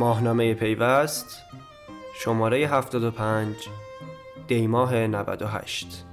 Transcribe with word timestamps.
ماهنامه 0.00 0.54
پیوست 0.54 1.42
شماره 2.20 2.66
75 2.66 3.54
دیماه 4.48 4.94
98 4.94 6.04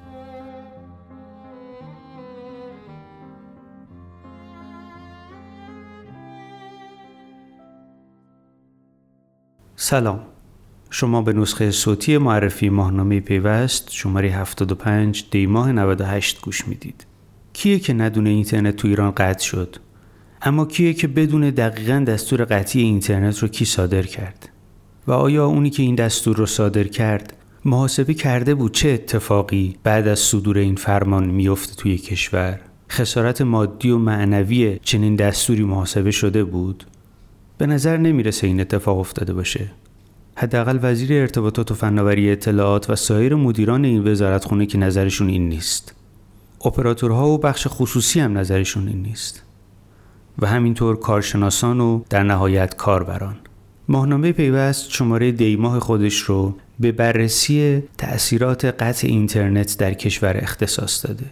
سلام. 9.75 10.19
شما 10.89 11.21
به 11.21 11.33
نسخه 11.33 11.71
صوتی 11.71 12.17
معرفی 12.17 12.69
ماهنامه 12.69 13.19
پیوست 13.19 13.91
شماره 13.91 14.29
75 14.29 15.25
دیماه 15.31 15.71
98 15.71 16.41
گوش 16.41 16.67
می‌دید. 16.67 17.05
کیه 17.53 17.79
که 17.79 17.93
ندونه 17.93 18.29
اینترنت 18.29 18.75
تو 18.75 18.87
ایران 18.87 19.11
قطع 19.11 19.45
شد؟ 19.45 19.86
اما 20.41 20.65
کیه 20.65 20.93
که 20.93 21.07
بدون 21.07 21.49
دقیقا 21.49 22.05
دستور 22.07 22.43
قطعی 22.43 22.81
اینترنت 22.81 23.39
رو 23.39 23.47
کی 23.47 23.65
صادر 23.65 24.01
کرد؟ 24.01 24.49
و 25.07 25.11
آیا 25.11 25.45
اونی 25.45 25.69
که 25.69 25.83
این 25.83 25.95
دستور 25.95 26.35
رو 26.35 26.45
صادر 26.45 26.83
کرد 26.83 27.33
محاسبه 27.65 28.13
کرده 28.13 28.55
بود 28.55 28.73
چه 28.73 28.89
اتفاقی 28.89 29.75
بعد 29.83 30.07
از 30.07 30.19
صدور 30.19 30.57
این 30.57 30.75
فرمان 30.75 31.25
میفته 31.25 31.75
توی 31.75 31.97
کشور؟ 31.97 32.59
خسارت 32.91 33.41
مادی 33.41 33.89
و 33.89 33.97
معنوی 33.97 34.79
چنین 34.83 35.15
دستوری 35.15 35.63
محاسبه 35.63 36.11
شده 36.11 36.43
بود؟ 36.43 36.83
به 37.57 37.65
نظر 37.65 37.97
نمی‌رسه 37.97 38.47
این 38.47 38.61
اتفاق 38.61 38.99
افتاده 38.99 39.33
باشه. 39.33 39.71
حداقل 40.35 40.79
وزیر 40.81 41.13
ارتباطات 41.13 41.71
و 41.71 41.73
فناوری 41.73 42.31
اطلاعات 42.31 42.89
و 42.89 42.95
سایر 42.95 43.35
مدیران 43.35 43.85
این 43.85 44.07
وزارتخونه 44.07 44.65
که 44.65 44.77
نظرشون 44.77 45.29
این 45.29 45.49
نیست. 45.49 45.93
اپراتورها 46.65 47.29
و 47.29 47.37
بخش 47.37 47.67
خصوصی 47.69 48.19
هم 48.19 48.37
نظرشون 48.37 48.87
این 48.87 49.01
نیست. 49.01 49.43
و 50.39 50.47
همینطور 50.47 50.99
کارشناسان 50.99 51.79
و 51.79 52.01
در 52.09 52.23
نهایت 52.23 52.75
کاربران. 52.75 53.35
ماهنامه 53.87 54.31
پیوست 54.31 54.91
شماره 54.91 55.31
دیماه 55.31 55.79
خودش 55.79 56.17
رو 56.17 56.55
به 56.79 56.91
بررسی 56.91 57.83
تأثیرات 57.97 58.65
قطع 58.65 59.07
اینترنت 59.07 59.77
در 59.77 59.93
کشور 59.93 60.37
اختصاص 60.37 61.05
داده. 61.05 61.25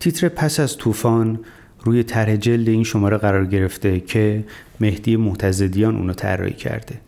تیتر 0.00 0.28
پس 0.28 0.60
از 0.60 0.76
طوفان 0.76 1.38
روی 1.84 2.02
طرح 2.02 2.36
جلد 2.36 2.68
این 2.68 2.84
شماره 2.84 3.16
قرار 3.16 3.46
گرفته 3.46 4.00
که 4.00 4.44
مهدی 4.80 5.16
محتزدیان 5.16 5.96
اونو 5.96 6.12
طراحی 6.12 6.52
کرده. 6.52 7.00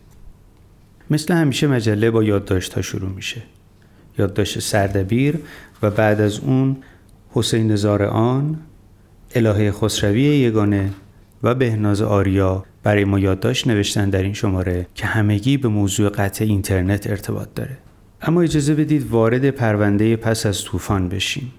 مثل 1.09 1.33
همیشه 1.33 1.67
مجله 1.67 2.11
با 2.11 2.23
یادداشت 2.23 2.73
ها 2.73 2.81
شروع 2.81 3.09
میشه. 3.09 3.41
یادداشت 4.19 4.59
سردبیر 4.59 5.39
و 5.83 5.89
بعد 5.89 6.21
از 6.21 6.39
اون 6.39 6.77
حسین 7.29 7.85
آن 8.05 8.59
الهه 9.35 9.71
خسروی 9.71 10.21
یگانه 10.21 10.89
و 11.43 11.55
بهناز 11.55 12.01
آریا 12.01 12.65
برای 12.83 13.05
ما 13.05 13.19
یادداشت 13.19 13.67
نوشتن 13.67 14.09
در 14.09 14.23
این 14.23 14.33
شماره 14.33 14.87
که 14.95 15.05
همگی 15.05 15.57
به 15.57 15.67
موضوع 15.67 16.09
قطع 16.09 16.45
اینترنت 16.45 17.09
ارتباط 17.09 17.47
داره. 17.55 17.77
اما 18.21 18.41
اجازه 18.41 18.75
بدید 18.75 19.07
وارد 19.09 19.49
پرونده 19.49 20.15
پس 20.15 20.45
از 20.45 20.63
طوفان 20.63 21.09
بشیم. 21.09 21.53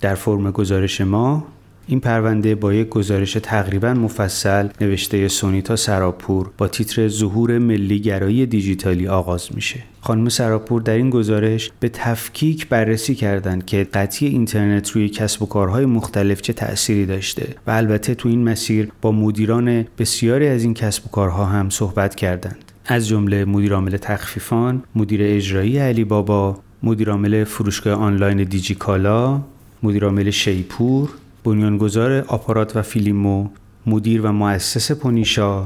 در 0.00 0.14
فرم 0.14 0.50
گزارش 0.50 1.00
ما 1.00 1.46
این 1.88 2.00
پرونده 2.00 2.54
با 2.54 2.74
یک 2.74 2.88
گزارش 2.88 3.32
تقریبا 3.42 3.94
مفصل 3.94 4.68
نوشته 4.80 5.28
سونیتا 5.28 5.76
سراپور 5.76 6.50
با 6.58 6.68
تیتر 6.68 7.08
ظهور 7.08 7.58
ملی 7.58 8.00
گرایی 8.00 8.46
دیجیتالی 8.46 9.08
آغاز 9.08 9.48
میشه. 9.54 9.82
خانم 10.00 10.28
سراپور 10.28 10.82
در 10.82 10.94
این 10.94 11.10
گزارش 11.10 11.70
به 11.80 11.88
تفکیک 11.88 12.68
بررسی 12.68 13.14
کردند 13.14 13.66
که 13.66 13.84
قطعی 13.94 14.28
اینترنت 14.28 14.90
روی 14.90 15.08
کسب 15.08 15.42
و 15.42 15.46
کارهای 15.46 15.86
مختلف 15.86 16.42
چه 16.42 16.52
تأثیری 16.52 17.06
داشته 17.06 17.54
و 17.66 17.70
البته 17.70 18.14
تو 18.14 18.28
این 18.28 18.44
مسیر 18.44 18.88
با 19.02 19.12
مدیران 19.12 19.84
بسیاری 19.98 20.48
از 20.48 20.62
این 20.62 20.74
کسب 20.74 21.06
و 21.06 21.08
کارها 21.08 21.44
هم 21.44 21.70
صحبت 21.70 22.14
کردند. 22.14 22.72
از 22.86 23.08
جمله 23.08 23.44
مدیر 23.44 23.74
عامل 23.74 23.96
تخفیفان، 23.96 24.82
مدیر 24.94 25.20
اجرایی 25.22 25.78
علی 25.78 26.04
بابا، 26.04 26.58
مدیر 26.82 27.10
عامل 27.10 27.44
فروشگاه 27.44 27.94
آنلاین 27.94 28.44
دیجیکالا، 28.44 29.40
مدیر 29.82 30.04
عامل 30.04 30.30
شیپور، 30.30 31.08
بنیانگذار 31.46 32.12
آپارات 32.12 32.76
و 32.76 32.82
فیلیمو 32.82 33.48
مدیر 33.86 34.20
و 34.22 34.32
مؤسس 34.32 34.92
پونیشا 34.92 35.64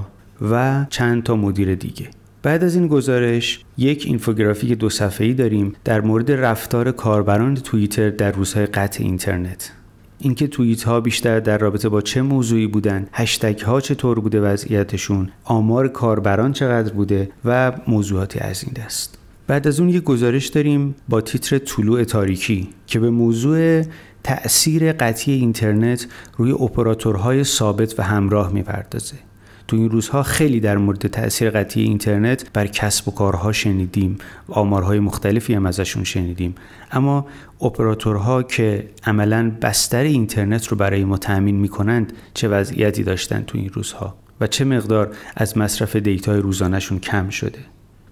و 0.51 0.87
چند 0.91 1.23
تا 1.23 1.37
مدیر 1.37 1.75
دیگه. 1.75 2.09
بعد 2.43 2.65
از 2.65 2.75
این 2.75 2.89
گزارش 2.89 3.61
یک 3.79 4.05
اینفوگرافیک 4.07 4.73
دو 4.73 4.89
صفحه‌ای 4.89 5.35
داریم 5.35 5.73
در 5.85 6.01
مورد 6.01 6.33
رفتار 6.33 6.93
کاربران 6.93 7.55
توییتر 7.55 8.11
در 8.11 8.33
روزهای 8.33 8.67
قطع 8.67 9.05
اینترنت. 9.05 9.73
اینکه 10.19 10.47
توییت 10.47 10.83
ها 10.83 11.01
بیشتر 11.01 11.41
در 11.41 11.59
رابطه 11.59 11.89
با 11.89 12.01
چه 12.01 12.23
موضوعی 12.23 12.67
بودن 12.67 13.07
هشتگ 13.13 13.61
ها 13.61 13.81
چطور 13.81 14.21
بوده 14.21 14.41
وضعیتشون 14.41 15.29
آمار 15.45 15.89
کاربران 15.89 16.53
چقدر 16.53 16.93
بوده 16.93 17.31
و 17.45 17.73
موضوعاتی 17.89 18.39
از 18.39 18.65
این 18.65 18.73
دست. 18.85 19.19
بعد 19.47 19.67
از 19.67 19.81
اون 19.81 19.89
یک 19.89 20.03
گزارش 20.03 20.47
داریم 20.47 20.95
با 21.09 21.21
تیتر 21.21 21.59
طلوع 21.59 22.05
تاریکی 22.05 22.69
که 22.87 23.01
به 23.01 23.11
موضوع 23.11 23.83
تأثیر 24.25 24.93
قطعی 24.93 25.35
اینترنت 25.35 26.07
روی 26.37 26.53
اپراتورهای 26.53 27.45
ثابت 27.45 27.99
و 27.99 28.03
همراه 28.03 28.53
می‌پردازه. 28.53 29.17
تو 29.69 29.77
این 29.77 29.91
روزها 29.91 30.23
خیلی 30.23 30.61
در 30.61 30.79
مورد 30.79 31.07
تاثیر 31.07 31.51
قطعی 31.51 31.83
اینترنت 31.83 32.51
بر 32.53 32.67
کسب 32.67 33.09
و 33.09 33.11
کارها 33.11 33.53
شنیدیم 33.53 34.19
و 34.49 34.53
آمارهای 34.53 35.01
مختلفی 35.01 35.55
هم 35.55 35.67
ازشون 35.67 36.05
شنیدیم. 36.05 36.55
اما 36.93 37.27
اپراتورها 37.61 38.43
که 38.43 38.91
عملا 39.07 39.53
بستر 39.63 40.03
اینترنت 40.03 40.67
رو 40.67 40.77
برای 40.77 41.05
ما 41.05 41.19
تأمین 41.19 41.57
می‌کنند 41.57 42.13
چه 42.35 42.49
وضعیتی 42.49 43.03
داشتن 43.03 43.43
تو 43.43 43.59
این 43.59 43.69
روزها؟ 43.69 44.15
و 44.41 44.47
چه 44.47 44.65
مقدار 44.65 45.11
از 45.37 45.59
مصرف 45.59 45.97
data 45.97 46.32
ی 46.32 46.41
روزانهشون 46.41 46.99
کم 46.99 47.29
شده؟ 47.29 47.59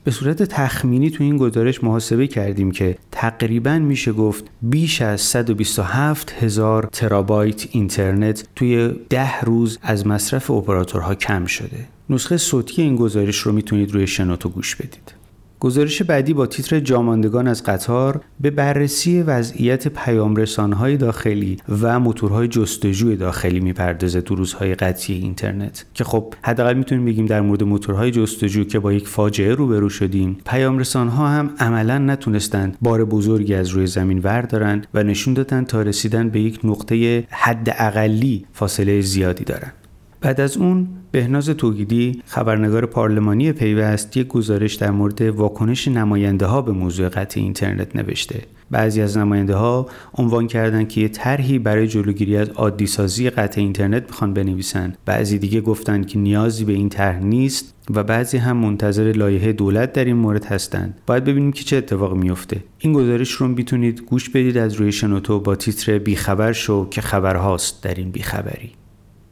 به 0.08 0.12
صورت 0.12 0.42
تخمینی 0.42 1.10
تو 1.10 1.24
این 1.24 1.36
گزارش 1.36 1.84
محاسبه 1.84 2.26
کردیم 2.26 2.70
که 2.70 2.96
تقریبا 3.10 3.78
میشه 3.78 4.12
گفت 4.12 4.44
بیش 4.62 5.02
از 5.02 5.20
127 5.20 6.32
هزار 6.32 6.88
ترابایت 6.92 7.66
اینترنت 7.70 8.44
توی 8.56 8.91
ده 9.10 9.41
روز 9.41 9.78
از 9.82 10.06
مصرف 10.06 10.50
اپراتورها 10.50 11.14
کم 11.14 11.46
شده. 11.46 11.88
نسخه 12.10 12.36
صوتی 12.36 12.82
این 12.82 12.96
گزارش 12.96 13.38
رو 13.38 13.52
می‌تونید 13.52 13.92
روی 13.92 14.06
شنوتو 14.06 14.48
گوش 14.48 14.76
بدید. 14.76 15.18
گزارش 15.60 16.02
بعدی 16.02 16.34
با 16.34 16.46
تیتر 16.46 16.80
جاماندگان 16.80 17.48
از 17.48 17.62
قطار 17.62 18.20
به 18.41 18.50
بررسی 18.50 19.22
وضعیت 19.22 19.88
پیامرسانهای 19.88 20.96
داخلی 20.96 21.56
و 21.82 22.00
موتورهای 22.00 22.48
جستجوی 22.48 23.16
داخلی 23.16 23.60
می‌پردازه 23.60 24.20
تو 24.20 24.34
روزهای 24.34 24.74
قطعی 24.74 25.16
اینترنت. 25.16 25.84
که 25.94 26.04
خب 26.04 26.34
حداقل 26.42 26.74
می‌تونیم 26.74 27.04
بگیم 27.04 27.26
در 27.26 27.41
مورد 27.41 27.62
موتورهای 27.62 28.10
جستجو 28.10 28.64
که 28.64 28.78
با 28.78 28.92
یک 28.92 29.08
فاجعه 29.08 29.54
روبرو 29.54 29.88
شدیم 29.88 30.38
پیامرسانها 30.46 31.28
هم 31.28 31.50
عملا 31.58 31.98
نتونستند 31.98 32.76
بار 32.82 33.04
بزرگی 33.04 33.54
از 33.54 33.69
روی 33.69 33.86
زمین 33.86 34.19
وردارن 34.19 34.84
و 34.94 35.02
نشون 35.02 35.34
دادن 35.34 35.64
تا 35.64 35.82
رسیدن 35.82 36.28
به 36.28 36.40
یک 36.40 36.60
نقطه 36.64 37.25
حد 37.30 37.75
اقلی 37.78 38.46
فاصله 38.52 39.00
زیادی 39.00 39.44
دارن. 39.44 39.72
بعد 40.20 40.40
از 40.40 40.56
اون 40.56 40.88
بهناز 41.10 41.48
توگیدی 41.48 42.22
خبرنگار 42.26 42.86
پارلمانی 42.86 43.52
پیوست 43.52 44.16
یک 44.16 44.28
گزارش 44.28 44.74
در 44.74 44.91
مورد 44.91 45.22
واکنش 45.22 45.88
نماینده 45.88 46.46
ها 46.46 46.62
به 46.62 46.72
موضوع 46.72 47.08
قطع 47.08 47.41
اینترنت 47.41 47.96
نوشته. 47.96 48.42
بعضی 48.70 49.00
از 49.00 49.19
نماینده 49.19 49.54
ها 49.54 49.86
عنوان 50.14 50.46
کردند 50.46 50.88
که 50.88 51.00
یه 51.00 51.08
طرحی 51.08 51.58
برای 51.58 51.88
جلوگیری 51.88 52.36
از 52.36 52.48
عادی 52.48 52.86
سازی 52.86 53.30
قطع 53.30 53.60
اینترنت 53.60 54.02
می‌خوان 54.02 54.34
بنویسن. 54.34 54.94
بعضی 55.04 55.38
دیگه 55.38 55.60
گفتند 55.60 56.06
که 56.06 56.19
نیازی 56.19 56.64
به 56.64 56.72
این 56.72 56.88
طرح 56.88 57.20
نیست 57.20 57.75
و 57.94 58.04
بعضی 58.04 58.38
هم 58.38 58.56
منتظر 58.56 59.12
لایحه 59.16 59.52
دولت 59.52 59.92
در 59.92 60.04
این 60.04 60.16
مورد 60.16 60.44
هستند. 60.44 61.00
باید 61.06 61.25
ببینیم 61.25 61.52
که 61.52 61.64
چه 61.64 61.76
اتفاق 61.76 62.16
میفته 62.16 62.64
این 62.78 62.92
گزارش 62.92 63.30
رو 63.30 63.48
می‌تونید 63.48 64.00
گوش 64.00 64.30
بدید 64.30 64.58
از 64.58 64.75
روی 64.75 64.92
شنوتو 64.92 65.40
با 65.40 65.56
تیتر 65.56 65.98
بیخبر 65.98 66.52
شو 66.52 66.88
که 66.88 67.00
خبرهاست 67.00 67.82
در 67.82 67.94
این 67.94 68.10
بیخبری. 68.10 68.72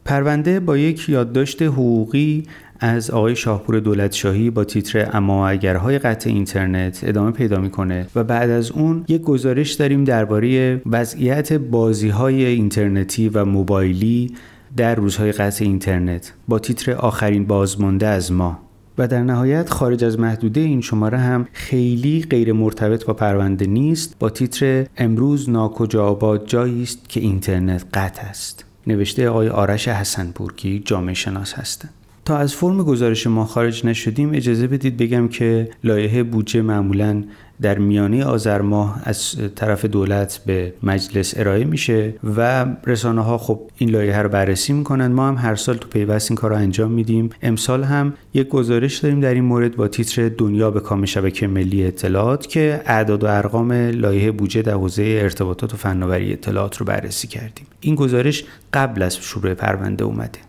پرونده 0.07 0.59
با 0.59 0.77
یک 0.77 1.09
یادداشت 1.09 1.61
حقوقی 1.61 2.43
از 2.79 3.11
آقای 3.11 3.35
شاهپور 3.35 3.79
دولتشاهی 3.79 4.49
با 4.49 4.63
تیتر 4.63 5.09
اما 5.13 5.47
اگرهای 5.47 5.99
قطع 5.99 6.29
اینترنت 6.29 6.99
ادامه 7.03 7.31
پیدا 7.31 7.59
می‌کنه 7.59 8.07
و 8.15 8.23
بعد 8.23 8.49
از 8.49 8.71
اون 8.71 9.05
یک 9.07 9.21
گزارش 9.21 9.73
داریم 9.73 10.03
درباره 10.03 10.81
وضعیت 10.85 11.53
بازی 11.53 12.09
های 12.09 12.45
اینترنتی 12.45 13.29
و 13.29 13.45
موبایلی 13.45 14.35
در 14.77 14.95
روزهای 14.95 15.31
قطع 15.31 15.65
اینترنت. 15.65 16.33
با 16.47 16.59
تیتر 16.59 16.91
آخرین 16.91 17.45
بازمانده 17.45 18.07
از 18.07 18.31
ما. 18.31 18.59
و 18.97 19.07
در 19.07 19.23
نهایت 19.23 19.69
خارج 19.69 20.03
از 20.03 20.19
محدوده 20.19 20.61
این 20.61 20.81
شماره 20.81 21.17
هم 21.17 21.47
خیلی 21.53 22.25
غیر 22.29 22.53
مرتبط 22.53 23.05
با 23.05 23.13
پرونده 23.13 23.65
نیست. 23.65 24.15
با 24.19 24.29
تیتر 24.29 24.85
امروز 24.97 25.49
ناکجا 25.49 26.05
آباد 26.05 26.47
جایی 26.47 26.83
است 26.83 27.09
که 27.09 27.19
اینترنت 27.19 27.85
قطع 27.93 28.21
است. 28.29 28.66
نوشته 28.87 29.29
آقای 29.29 29.49
آرش 29.49 29.87
حسنپورکی 29.87 30.81
جامعه 30.85 31.13
شناس 31.13 31.53
هستند. 31.53 31.93
تا 32.25 32.37
از 32.37 32.55
فرم 32.55 32.83
گزارش 32.83 33.27
ما 33.27 33.45
خارج 33.45 33.85
نشدیم 33.85 34.33
اجازه 34.33 34.67
بدید 34.67 34.97
بگم 34.97 35.27
که 35.27 35.69
لایحه 35.83 36.23
بودجه 36.23 36.61
معمولا 36.61 37.23
در 37.61 37.77
میانه 37.77 38.25
آذر 38.25 38.61
ماه 38.61 39.01
از 39.03 39.35
طرف 39.55 39.85
دولت 39.85 40.39
به 40.45 40.73
مجلس 40.83 41.33
ارائه 41.37 41.63
میشه 41.63 42.13
و 42.37 42.65
رسانه 42.85 43.21
ها 43.21 43.37
خب 43.37 43.61
این 43.77 43.89
لایحه 43.89 44.21
رو 44.21 44.29
بررسی 44.29 44.73
می‌کنن. 44.73 45.07
ما 45.07 45.27
هم 45.27 45.35
هر 45.35 45.55
سال 45.55 45.77
تو 45.77 45.87
پیوست 45.87 46.31
این 46.31 46.35
کار 46.35 46.51
رو 46.51 46.57
انجام 46.57 46.91
میدیم. 46.91 47.29
امسال 47.41 47.83
هم 47.83 48.13
یک 48.33 48.47
گزارش 48.47 48.97
داریم 48.97 49.19
در 49.19 49.33
این 49.33 49.43
مورد 49.43 49.75
با 49.75 49.87
تیتر 49.87 50.29
دنیا 50.29 50.71
به 50.71 50.79
کام 50.79 51.05
شبکه 51.05 51.47
ملی 51.47 51.85
اطلاعات 51.85 52.47
که 52.47 52.81
اعداد 52.85 53.23
و 53.23 53.27
ارقام 53.27 53.71
لایحه 53.71 54.31
بودجه 54.31 54.61
در 54.61 54.73
حوزه 54.73 55.03
ارتباطات 55.03 55.73
و 55.73 55.77
فناوری 55.77 56.33
اطلاعات 56.33 56.77
رو 56.77 56.85
بررسی 56.85 57.27
کردیم. 57.27 57.67
این 57.81 57.95
گزارش 57.95 58.43
قبل 58.73 59.01
از 59.01 59.17
شروع 59.17 59.53
پرونده 59.53 60.03
اومده. 60.03 60.46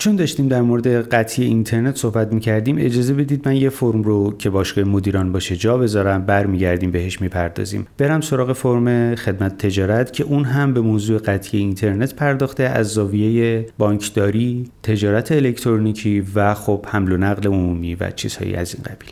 چون 0.00 0.16
داشتیم 0.16 0.48
در 0.48 0.62
مورد 0.62 0.86
قطعی 1.08 1.44
اینترنت 1.44 1.96
صحبت 1.96 2.32
می‌کردیم 2.32 2.76
اجازه 2.78 3.14
بدید 3.14 3.48
من 3.48 3.56
یه 3.56 3.68
فرم 3.68 4.02
رو 4.02 4.34
که 4.38 4.50
باشگاه 4.50 4.84
مدیران 4.84 5.32
باشه 5.32 5.56
جا 5.56 5.78
بذارم 5.78 6.22
برمیگردیم 6.22 6.90
بهش 6.90 7.20
می‌پردازیم. 7.20 7.86
برم 7.98 8.20
سراغ 8.20 8.52
فرم 8.52 9.14
خدمت 9.14 9.58
تجارت 9.58 10.12
که 10.12 10.24
اون 10.24 10.44
هم 10.44 10.74
به 10.74 10.80
موضوع 10.80 11.18
قطعی 11.18 11.60
اینترنت 11.60 12.14
پرداخته 12.14 12.62
از 12.62 12.86
زاویه 12.86 13.66
بانکداری 13.78 14.64
تجارت 14.82 15.32
الکترونیکی 15.32 16.24
و 16.34 16.54
خب 16.54 16.86
حمل 16.88 17.12
و 17.12 17.16
نقل 17.16 17.48
عمومی 17.48 17.94
و 17.94 18.10
چیزهایی 18.10 18.54
از 18.54 18.74
این 18.74 18.82
قبیل. 18.82 19.10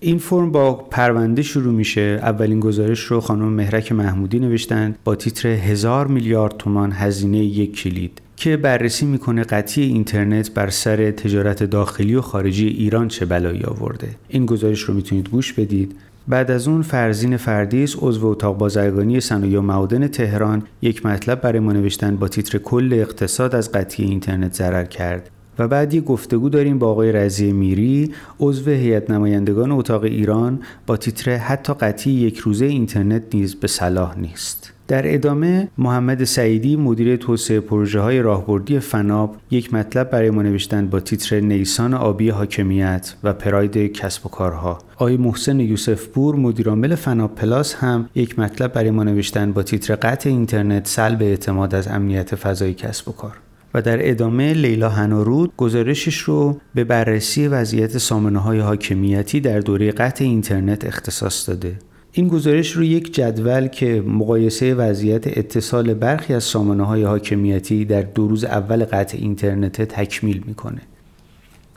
این 0.00 0.18
فرم 0.18 0.52
با 0.52 0.74
پرونده 0.74 1.42
شروع 1.42 1.74
میشه. 1.74 2.18
اولین 2.22 2.60
گزارش 2.60 3.00
رو 3.00 3.20
خانم 3.20 3.48
مهرک 3.48 3.92
محمودی 3.92 4.38
نوشتند 4.38 4.98
با 5.04 5.14
تیتر 5.14 5.48
هزار 5.48 6.06
میلیارد 6.06 6.56
تومان 6.56 6.92
هزینه 6.92 7.38
یک 7.38 7.82
کلید. 7.82 8.20
که 8.38 8.56
بررسی 8.56 9.06
می‌کنه 9.06 9.42
قطعی 9.42 9.84
اینترنت 9.84 10.50
بر 10.50 10.70
سر 10.70 11.10
تجارت 11.10 11.62
داخلی 11.62 12.14
و 12.14 12.20
خارجی 12.20 12.68
ایران 12.68 13.08
چه 13.08 13.26
بلایی 13.26 13.62
آورده. 13.62 14.08
این 14.28 14.46
گزارش 14.46 14.80
رو 14.80 14.94
می‌تونید 14.94 15.28
گوش 15.28 15.52
بدید. 15.52 15.96
بعد 16.28 16.50
از 16.50 16.68
اون 16.68 16.82
فرزین 16.82 17.36
فردیس 17.36 17.96
عضو 17.98 18.26
اتاق 18.26 18.58
بازرگانی 18.58 19.20
صنایع 19.20 19.58
و 19.58 19.62
معادن 19.62 20.08
تهران 20.08 20.62
یک 20.82 21.06
مطلب 21.06 21.40
برای 21.40 21.60
ما 21.60 21.72
نوشتن 21.72 22.16
با 22.16 22.28
تیتر 22.28 22.58
کل 22.58 22.92
اقتصاد 22.92 23.54
از 23.54 23.72
قطعی 23.72 24.04
اینترنت 24.04 24.54
ضرر 24.54 24.84
کرد. 24.84 25.30
و 25.58 25.68
بعد 25.68 25.94
یه 25.94 26.00
گفتگو 26.00 26.48
داریم 26.48 26.78
با 26.78 26.90
آقای 26.90 27.12
رضی 27.12 27.52
میری 27.52 28.12
عضو 28.40 28.70
هیئت 28.70 29.10
نمایندگان 29.10 29.72
اتاق 29.72 30.02
ایران 30.02 30.60
با 30.86 30.96
تیتر 30.96 31.36
حتی 31.36 31.74
قطعی 31.74 32.12
یک 32.12 32.38
روزه 32.38 32.64
اینترنت 32.64 33.22
نیز 33.34 33.54
به 33.54 33.68
صلاح 33.68 34.18
نیست. 34.18 34.72
در 34.88 35.14
ادامه 35.14 35.68
محمد 35.78 36.24
سعیدی 36.24 36.76
مدیر 36.76 37.16
توسعه 37.16 37.60
پروژه 37.60 38.00
های 38.00 38.22
راهبردی 38.22 38.80
فناب 38.80 39.36
یک 39.50 39.74
مطلب 39.74 40.10
برای 40.10 40.30
ما 40.30 40.42
نوشتند 40.42 40.90
با 40.90 41.00
تیتر 41.00 41.40
نیسان 41.40 41.94
آبی 41.94 42.30
حاکمیت 42.30 43.14
و 43.24 43.32
پراید 43.32 43.76
کسب 43.92 44.26
و 44.26 44.28
کارها. 44.28 44.78
آقای 44.94 45.16
محسن 45.16 45.60
یوسف 45.60 46.06
پور 46.06 46.36
مدیرعامل 46.36 46.94
فناب 46.94 47.34
پلاس 47.34 47.74
هم 47.74 48.08
یک 48.14 48.38
مطلب 48.38 48.72
برای 48.72 48.90
ما 48.90 49.04
نوشتند 49.04 49.54
با 49.54 49.62
تیتر 49.62 49.94
قطع 49.94 50.30
اینترنت 50.30 50.86
سلب 50.86 51.22
اعتماد 51.22 51.74
از 51.74 51.88
امنیت 51.88 52.34
فضای 52.34 52.74
کسب 52.74 53.08
و 53.08 53.12
کار. 53.12 53.36
و 53.74 53.82
در 53.82 54.10
ادامه 54.10 54.52
لیلا 54.52 54.88
هنارود 54.88 55.52
گزارشش 55.56 56.18
رو 56.18 56.60
به 56.74 56.84
بررسی 56.84 57.48
وضعیت 57.48 57.98
سامانه 57.98 58.38
های 58.38 58.60
حاکمیتی 58.60 59.40
در 59.40 59.60
دوره 59.60 59.92
قطع 59.92 60.24
اینترنت 60.24 60.84
اختصاص 60.84 61.48
داده. 61.48 61.78
این 62.18 62.28
گزارش 62.28 62.72
رو 62.72 62.84
یک 62.84 63.14
جدول 63.14 63.66
که 63.66 64.02
مقایسه 64.06 64.74
وضعیت 64.74 65.38
اتصال 65.38 65.94
برخی 65.94 66.34
از 66.34 66.44
سامانه 66.44 66.84
های 66.84 67.02
حاکمیتی 67.02 67.84
در 67.84 68.02
دو 68.02 68.28
روز 68.28 68.44
اول 68.44 68.84
قطع 68.84 69.18
اینترنت 69.20 69.82
تکمیل 69.82 70.42
می‌کنه. 70.46 70.80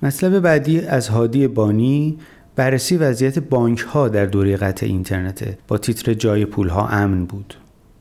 مطلب 0.04 0.40
بعدی 0.40 0.80
از 0.80 1.08
هادی 1.08 1.48
بانی 1.48 2.18
بررسی 2.56 2.98
وضعیت 2.98 3.40
بانک 3.40 3.80
ها 3.80 4.08
در 4.08 4.26
دوره 4.26 4.58
قطع 4.58 4.86
اینترنت 4.86 5.58
با 5.68 5.78
تیتر 5.78 6.14
جای 6.14 6.46
پول 6.46 6.70
ها 6.70 6.88
امن 6.88 7.26
بود. 7.26 7.54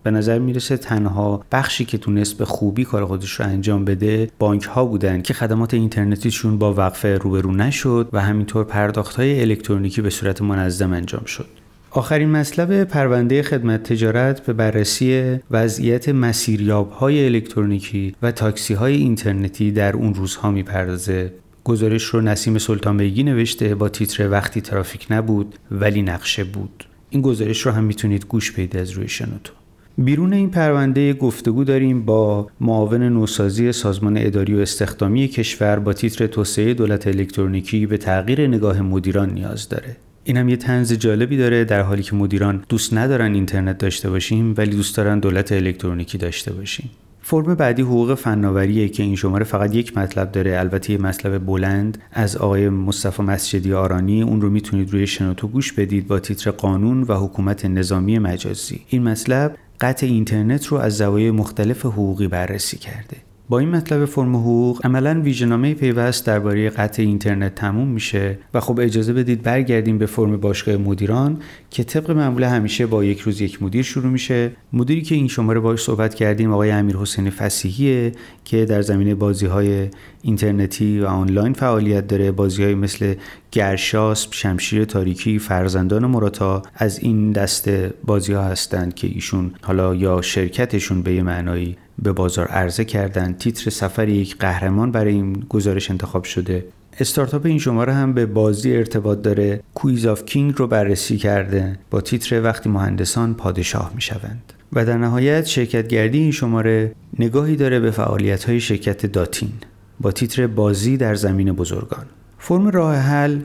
به 0.03 0.11
نظر 0.11 0.39
می‌رسه 0.39 0.77
تنها 0.77 1.45
بخشی 1.53 1.85
که 1.85 1.99
تونست 1.99 2.39
به 2.39 2.45
خوبی 2.45 2.85
کار 2.85 3.05
خودش 3.05 3.31
رو 3.31 3.47
انجام 3.47 3.85
بده 3.85 4.31
بانک 4.39 4.63
ها 4.63 4.85
بودن 4.85 5.23
که 5.23 5.35
خدمات 5.35 5.75
اینترنتیشون 5.75 6.59
با 6.59 6.75
وقفه 6.75 7.09
روبرو 7.09 7.53
نشد 7.53 8.09
و 8.13 8.21
همینطور 8.21 8.65
پرداخت 8.65 9.17
های 9.17 9.41
الکترونیکی 9.41 10.03
به 10.03 10.11
صورت 10.11 10.43
منظم 10.43 10.93
انجام 10.93 11.25
شد. 11.25 11.47
آخرین 11.93 12.31
مطلب 12.31 12.85
پرونده 12.85 13.43
خدمت 13.43 13.83
تجارت 13.83 14.47
به 14.47 14.53
بررسی 14.53 15.39
وضعیت 15.51 16.09
مسیریاب 16.09 16.91
های 16.91 17.25
الکترونیکی 17.25 18.15
و 18.23 18.33
تاکسی 18.33 18.75
های 18.75 18.97
اینترنتی 18.97 19.73
در 19.73 19.97
اون 19.97 20.15
روزها 20.15 20.51
می‌پردازه. 20.51 21.33
گزارش 21.65 22.05
رو 22.05 22.21
نسیم 22.21 22.59
سلطان 22.59 22.97
بیگی 22.97 23.23
نوشته 23.23 23.75
با 23.75 23.89
تیتر 23.89 24.31
وقتی 24.31 24.61
ترافیک 24.61 25.07
نبود 25.11 25.55
ولی 25.71 26.03
نقشه 26.03 26.45
بود. 26.45 26.85
این 27.11 27.23
گزارش 27.23 27.67
رو 27.67 27.73
هم 27.73 27.85
می‌تونید 27.85 28.27
گوش 28.27 28.51
بدید 28.51 28.77
از 28.77 28.91
روی 28.91 29.09
شنوتو. 29.09 29.53
بیرون 29.99 30.33
این 30.33 30.51
پرونده 30.51 31.13
گفتگو 31.13 31.65
داریم 31.65 32.05
با 32.05 32.47
معاون 32.61 33.03
نوسازی 33.03 33.73
سازمان 33.73 34.17
اداری 34.19 34.55
و 34.55 34.59
استخدامی 34.59 35.29
کشور 35.29 35.79
با 35.79 35.93
تیتر 35.93 36.27
توسعه 36.27 36.75
دولت 36.75 37.07
الکترونیکی 37.07 37.87
به 37.87 37.97
تغییر 37.97 38.47
نگاه 38.47 38.81
مدیران 38.81 39.31
نیاز 39.31 39.69
داره. 39.69 39.97
این 40.31 40.37
هم 40.37 40.49
یه 40.49 40.57
تنز 40.57 40.93
جالبی 40.93 41.37
داره 41.37 41.65
در 41.65 41.83
حالی 41.83 42.03
که 42.03 42.17
مدیران 42.17 42.65
دوست 42.69 42.95
ندارن 42.95 43.35
اینترنت 43.35 43.79
داشته 43.79 44.11
باشیم 44.11 44.55
ولی 44.57 44.77
دوست 44.77 44.97
دارن 44.97 45.19
دولت 45.19 45.53
الکترونیکی 45.53 46.19
داشته 46.19 46.53
باشیم. 46.53 46.91
فرم 47.23 47.55
بعدی 47.55 47.83
حقوق 47.83 48.15
فناوریه 48.15 48.89
که 48.89 49.03
این 49.03 49.17
شماره 49.17 49.45
فقط 49.45 49.75
یک 49.75 49.97
مطلب 49.97 50.33
داره 50.33 50.59
البته 50.59 50.93
یه 50.93 50.99
مطلب 50.99 51.47
بلند 51.47 51.99
از 52.13 52.37
آقای 52.37 52.69
مصطفی 52.69 53.23
مسجدی 53.23 53.73
آرانی. 53.73 54.23
اون 54.23 54.41
رو 54.41 54.51
می‌تونید 54.51 54.93
روی 54.93 55.07
شنوتو 55.07 55.49
گوش 55.49 55.73
بدید 55.73 56.07
با 56.07 56.19
تیتر 56.19 56.51
قانون 56.51 57.03
و 57.03 57.15
حکومت 57.15 57.65
نظامی 57.65 58.19
مجازی. 58.19 58.81
این 58.89 59.03
مطلب 59.03 59.57
قطع 59.81 60.07
اینترنت 60.07 60.67
رو 60.67 60.79
از 60.79 60.97
زوایای 60.97 61.31
مختلف 61.31 61.87
حقوقی 61.87 62.29
بررسی 62.29 62.79
کرده. 62.79 63.17
با 63.51 63.59
این 63.59 63.69
مطلب 63.69 64.05
فرم 64.05 64.37
حقوق 64.37 64.87
عملا 64.87 65.21
ویژنامه 65.21 65.75
پیوست 65.75 66.27
درباره 66.27 66.71
قطع 66.71 67.03
اینترنت 67.03 67.55
تموم 67.55 67.89
میشه 67.89 68.39
و 68.55 68.61
خب 68.61 68.81
اجازه 68.81 69.13
بدید 69.13 69.43
برگردیم 69.43 69.99
به 69.99 70.07
فرم 70.07 70.37
باشگاه 70.37 70.77
مدیران 70.77 71.39
که 71.71 71.85
طبق 71.85 72.11
معمول 72.11 72.45
همیشه 72.45 72.87
با 72.87 73.05
یک 73.05 73.21
روز 73.21 73.41
یک 73.41 73.63
مدیر 73.63 73.83
شروع 73.83 74.07
میشه. 74.07 74.53
مدیری 74.73 75.03
که 75.03 75.15
این 75.15 75.29
شماره 75.29 75.61
باش 75.61 75.83
صحبت 75.83 76.15
کردیم 76.15 76.53
آقای 76.53 76.71
امیر 76.71 76.97
حسین 76.97 77.31
فسیحیه 77.31 78.13
که 78.45 78.65
در 78.65 78.83
زمینه 78.83 79.15
بازی 79.15 79.47
های 79.47 79.89
اینترنتی 80.23 81.01
و 81.01 81.07
آنلاین 81.07 81.53
فعالیت 81.53 82.07
داره. 82.07 82.33
بازی 82.33 82.65
های 82.65 82.75
مثل 82.75 83.15
گرشاسب، 83.53 84.33
شمشیر 84.33 84.85
تاریکی، 84.85 85.39
فرزندان 85.39 86.07
مراتا 86.07 86.63
از 86.75 86.99
این 86.99 87.33
دسته 87.33 87.95
بازی 88.05 88.33
ها 88.33 88.43
هستند 88.43 88.95
که 88.95 89.07
ایشون 89.07 89.51
حالا 89.63 89.95
یا 89.95 90.23
شرکتشون 90.23 91.03
به 91.03 91.15
یه 91.15 91.23
معنایی 91.23 91.77
به 92.03 92.13
بازار 92.13 92.47
عرضه 92.47 92.85
کردن. 92.85 93.33
تیتر 93.33 93.71
سفر 93.71 94.09
یک 94.09 94.37
قهرمان 94.39 94.93
برای 94.93 95.13
این 95.13 95.45
گزارش 95.49 95.91
انتخاب 95.91 96.25
شده. 96.25 96.65
استارتاپ 97.01 97.47
این 97.47 97.59
شماره 97.59 97.93
هم 97.93 98.13
به 98.13 98.27
بازی 98.27 98.77
ارتباط 98.77 99.23
داره. 99.23 99.63
Quiz 99.75 100.07
of 100.07 100.25
King 100.25 100.55
رو 100.57 100.67
بررسی 100.67 101.17
کرده. 101.17 101.79
با 101.91 102.01
تیتر 102.01 102.43
وقتی 102.43 102.69
مهندسان 102.69 103.35
پادشاه 103.35 103.93
می 103.95 104.01
شوند 104.01 104.53
و 104.73 104.85
در 104.85 104.99
نهایت 104.99 105.47
شرکت 105.47 105.89
گردی 105.89 106.19
این 106.19 106.33
شماره 106.33 106.95
نگاهی 107.19 107.57
داره 107.57 107.81
به 107.81 107.91
فعالیت 107.91 108.45
های 108.45 108.61
شرکت 108.61 109.07
داتین. 109.07 109.53
با 110.01 110.13
تیتر 110.13 110.47
بازی 110.47 110.97
در 110.97 111.15
زمین 111.15 111.53
بزرگان. 111.53 112.07
فرم 112.39 112.69
راه 112.69 112.97
حل 112.97 113.41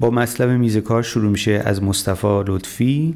با 0.00 0.10
مطلب 0.10 0.50
میز 0.50 0.76
کار 0.76 1.02
شروع 1.02 1.30
میشه. 1.30 1.62
از 1.64 1.82
مصطفی 1.82 2.42
لطفی 2.46 3.14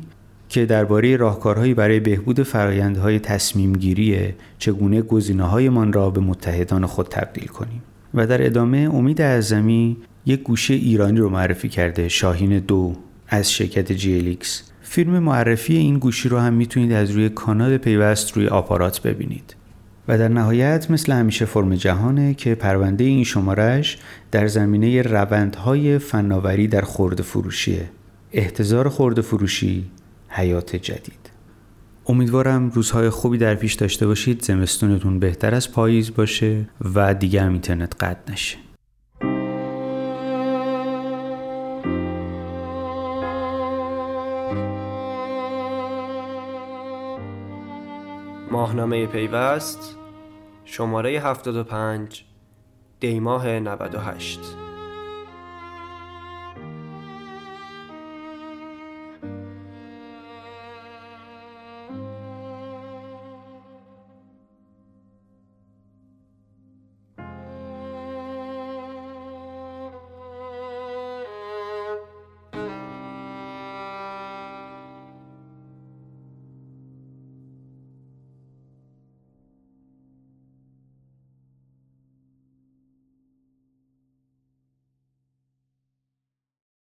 که 0.48 0.66
درباره 0.66 1.16
راهکارهایی 1.16 1.74
برای 1.74 2.00
بهبود 2.00 2.42
فرایندهای 2.42 3.18
تصمیم 3.18 3.72
گیری 3.72 4.34
چگونه 4.58 5.02
گزینه‌هایمان 5.02 5.92
را 5.92 6.10
به 6.10 6.20
متحدان 6.20 6.86
خود 6.86 7.06
تبدیل 7.08 7.46
کنیم. 7.46 7.82
و 8.14 8.26
در 8.26 8.46
ادامه 8.46 8.90
امید 8.92 9.20
اعظمی 9.22 9.96
یک 10.26 10.42
گوشه 10.42 10.74
ایرانی 10.74 11.20
رو 11.20 11.28
معرفی 11.28 11.68
کرده 11.68 12.08
شاهین 12.08 12.58
دو 12.58 12.96
از 13.28 13.52
شرکت 13.52 13.92
جیلیکس 13.92 14.62
فیلم 14.82 15.18
معرفی 15.18 15.76
این 15.76 15.98
گوشی 15.98 16.28
رو 16.28 16.38
هم 16.38 16.54
می‌تونید 16.54 16.92
از 16.92 17.10
روی 17.10 17.28
کانال 17.28 17.76
پیوست 17.76 18.36
روی 18.36 18.46
آپارات 18.46 19.02
ببینید. 19.02 19.56
و 20.08 20.18
در 20.18 20.28
نهایت 20.28 20.90
مثل 20.90 21.12
همیشه 21.12 21.44
فرم 21.44 21.74
جهانه 21.74 22.34
که 22.34 22.54
پرونده 22.54 23.04
این 23.04 23.24
شمارش 23.24 23.98
در 24.30 24.46
زمینه 24.46 25.02
روندهای 25.02 25.98
فناوری 25.98 26.68
در 26.68 26.80
خورده 26.80 27.22
فروشیه. 27.22 27.88
احتضار 28.32 28.88
خورده 28.88 29.22
فروشی 29.22 29.84
حیات 30.36 30.76
جدید. 30.76 31.30
امیدوارم 32.06 32.70
روزهای 32.70 33.10
خوبی 33.10 33.38
در 33.38 33.54
پیش 33.54 33.74
داشته 33.74 34.06
باشید. 34.06 34.42
زمستونتون 34.42 35.18
بهتر 35.18 35.54
از 35.54 35.72
پاییز 35.72 36.14
باشه 36.14 36.68
و 36.94 37.14
دیگه 37.14 37.42
هم 37.42 37.52
اینترنت 37.52 38.04
قطع 38.04 38.32
نشه. 38.32 38.56
ماهنامه 48.50 49.06
پیوست 49.06 49.96
شماره 50.64 51.20
75 51.20 52.24
دیماه 53.00 53.60
98 53.60 54.40